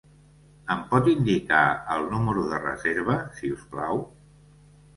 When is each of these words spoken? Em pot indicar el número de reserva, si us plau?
Em 0.75 0.79
pot 0.93 1.09
indicar 1.11 1.59
el 1.97 2.09
número 2.15 2.47
de 2.55 2.63
reserva, 2.65 3.21
si 3.39 3.55
us 3.61 3.69
plau? 3.77 4.05